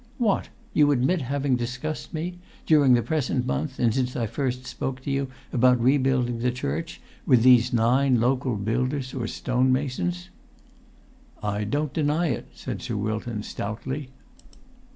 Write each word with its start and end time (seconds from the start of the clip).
"What! 0.17 0.49
You 0.73 0.89
admit 0.91 1.21
having 1.21 1.55
discussed 1.55 2.11
me, 2.11 2.39
during 2.65 2.95
the 2.95 3.03
present 3.03 3.45
month, 3.45 3.77
and 3.77 3.93
since 3.93 4.15
I 4.15 4.25
first 4.25 4.65
spoke 4.65 4.99
to 5.03 5.11
you 5.11 5.27
about 5.53 5.79
rebuilding 5.79 6.39
the 6.39 6.49
church, 6.49 6.99
with 7.27 7.43
these 7.43 7.71
nine 7.71 8.19
local 8.19 8.55
builders 8.55 9.13
or 9.13 9.27
stonemasons?" 9.27 10.29
"I 11.43 11.65
don't 11.65 11.93
deny 11.93 12.29
it," 12.29 12.47
said 12.55 12.81
Sir 12.81 12.97
Wilton, 12.97 13.43
stoutly. 13.43 14.09